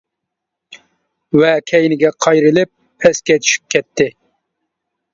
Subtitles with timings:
[1.41, 4.13] ۋە كەينىگە قايرىلىپ پەسكە چۈشۈپ كەتتى.